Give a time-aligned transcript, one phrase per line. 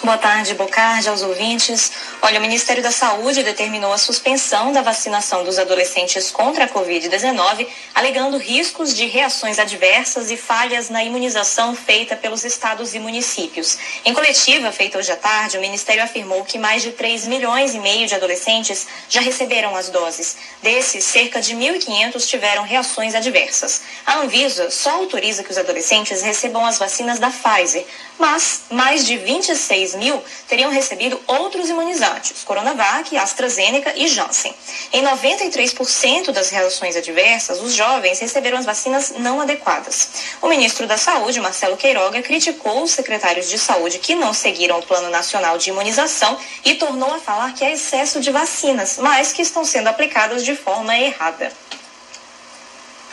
[0.00, 1.90] Boa tarde, Bocardi, aos ouvintes.
[2.22, 7.66] Olha, o Ministério da Saúde determinou a suspensão da vacinação dos adolescentes contra a Covid-19,
[7.96, 13.76] alegando riscos de reações adversas e falhas na imunização feita pelos estados e municípios.
[14.04, 17.80] Em coletiva feita hoje à tarde, o Ministério afirmou que mais de 3 milhões e
[17.80, 20.36] meio de adolescentes já receberam as doses.
[20.62, 23.82] Desses, cerca de 1.500 tiveram reações adversas.
[24.06, 27.84] A Anvisa só autoriza que os adolescentes recebam as vacinas da Pfizer,
[28.16, 34.54] mas mais de 26 6 mil teriam recebido outros imunizantes, Coronavac, AstraZeneca e Janssen.
[34.92, 40.08] Em 93% das reações adversas, os jovens receberam as vacinas não adequadas.
[40.42, 44.82] O ministro da Saúde, Marcelo Queiroga, criticou os secretários de saúde que não seguiram o
[44.82, 49.42] Plano Nacional de Imunização e tornou a falar que há excesso de vacinas, mas que
[49.42, 51.52] estão sendo aplicadas de forma errada.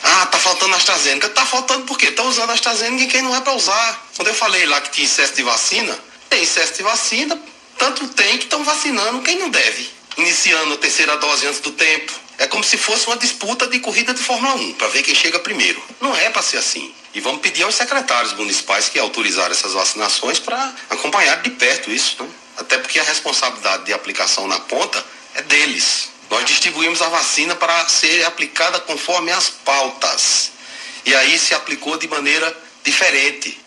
[0.02, 1.28] Ah, tá faltando AstraZeneca.
[1.30, 2.10] Tá faltando por quê?
[2.10, 4.06] Tá usando AstraZeneca e quem não é para usar.
[4.14, 5.98] Quando eu falei lá que tinha excesso de vacina,
[6.36, 7.40] tem excesso de vacina,
[7.78, 9.88] tanto tem que estão vacinando quem não deve,
[10.18, 12.12] iniciando a terceira dose antes do tempo.
[12.36, 15.38] É como se fosse uma disputa de corrida de Fórmula 1, para ver quem chega
[15.38, 15.82] primeiro.
[15.98, 16.94] Não é para ser assim.
[17.14, 22.22] E vamos pedir aos secretários municipais que autorizaram essas vacinações para acompanhar de perto isso,
[22.22, 22.28] né?
[22.58, 25.02] Até porque a responsabilidade de aplicação na ponta
[25.34, 26.10] é deles.
[26.28, 30.50] Nós distribuímos a vacina para ser aplicada conforme as pautas.
[31.06, 33.58] E aí se aplicou de maneira diferente.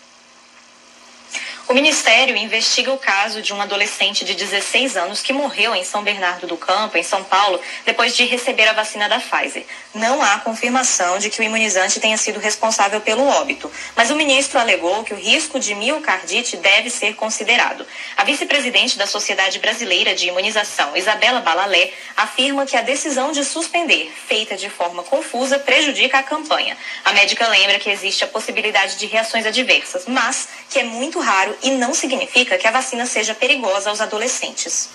[1.68, 6.02] O Ministério investiga o caso de um adolescente de 16 anos que morreu em São
[6.02, 9.64] Bernardo do Campo, em São Paulo, depois de receber a vacina da Pfizer.
[9.94, 14.58] Não há confirmação de que o imunizante tenha sido responsável pelo óbito, mas o ministro
[14.58, 17.86] alegou que o risco de miocardite deve ser considerado.
[18.16, 24.12] A vice-presidente da Sociedade Brasileira de Imunização, Isabela Balalé, afirma que a decisão de suspender,
[24.26, 26.76] feita de forma confusa, prejudica a campanha.
[27.04, 31.56] A médica lembra que existe a possibilidade de reações adversas, mas que é muito raro
[31.62, 34.88] e não significa que a vacina seja perigosa aos adolescentes.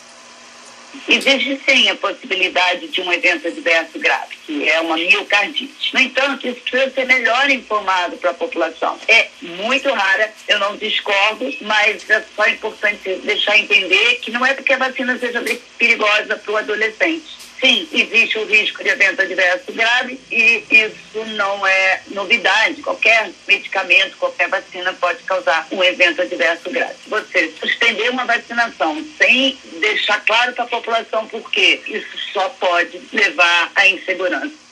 [1.09, 5.93] Existe sim a possibilidade de um evento adverso grave, que é uma miocardite.
[5.93, 8.97] No entanto, isso precisa ser melhor informado para a população.
[9.07, 14.53] É muito rara, eu não discordo, mas é só importante deixar entender que não é
[14.53, 15.43] porque a vacina seja
[15.77, 21.65] perigosa para o adolescente sim, existe o risco de evento adverso grave e isso não
[21.65, 22.81] é novidade.
[22.81, 26.95] Qualquer medicamento, qualquer vacina pode causar um evento adverso grave.
[27.07, 33.01] Você suspender uma vacinação sem deixar claro para a população por quê, isso só pode
[33.11, 34.64] levar à insegurança.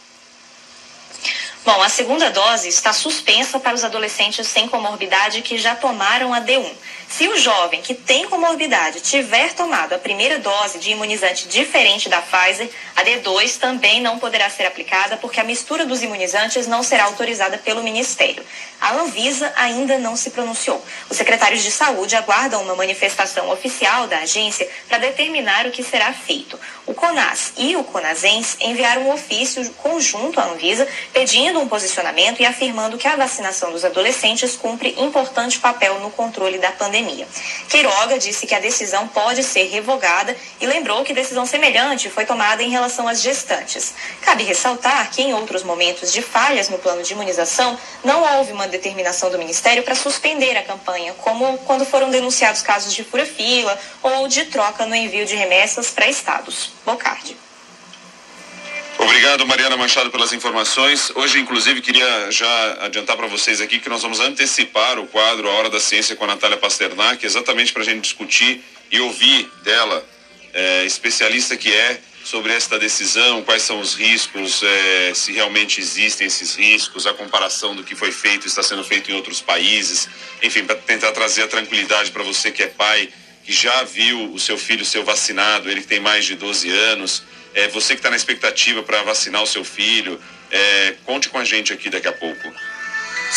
[1.65, 6.41] Bom, a segunda dose está suspensa para os adolescentes sem comorbidade que já tomaram a
[6.41, 6.69] D1.
[7.07, 12.21] Se o jovem que tem comorbidade tiver tomado a primeira dose de imunizante diferente da
[12.21, 17.05] Pfizer, a D2 também não poderá ser aplicada porque a mistura dos imunizantes não será
[17.05, 18.43] autorizada pelo Ministério.
[18.81, 20.83] A Anvisa ainda não se pronunciou.
[21.09, 26.11] Os secretários de saúde aguardam uma manifestação oficial da agência para determinar o que será
[26.11, 26.59] feito.
[26.85, 32.45] O CONAS e o CONASENS enviaram um ofício conjunto à Anvisa pedindo um posicionamento e
[32.45, 37.27] afirmando que a vacinação dos adolescentes cumpre importante papel no controle da pandemia.
[37.69, 42.61] Queiroga disse que a decisão pode ser revogada e lembrou que decisão semelhante foi tomada
[42.63, 43.93] em relação às gestantes.
[44.21, 48.67] Cabe ressaltar que em outros momentos de falhas no plano de imunização, não houve uma
[48.67, 54.27] determinação do Ministério para suspender a campanha, como quando foram denunciados casos de fura-fila ou
[54.27, 56.71] de troca no envio de remessas para estados.
[56.85, 57.37] Bocardi.
[59.03, 61.11] Obrigado, Mariana Machado, pelas informações.
[61.13, 65.51] Hoje, inclusive, queria já adiantar para vocês aqui que nós vamos antecipar o quadro A
[65.55, 70.07] Hora da Ciência com a Natália Pasternak, exatamente para a gente discutir e ouvir dela,
[70.53, 76.25] é, especialista que é, sobre esta decisão, quais são os riscos, é, se realmente existem
[76.27, 80.07] esses riscos, a comparação do que foi feito, está sendo feito em outros países,
[80.41, 83.09] enfim, para tentar trazer a tranquilidade para você que é pai,
[83.43, 87.23] que já viu o seu filho ser vacinado, ele que tem mais de 12 anos
[87.53, 91.43] é, você que está na expectativa para vacinar o seu filho, é, conte com a
[91.43, 92.51] gente aqui daqui a pouco.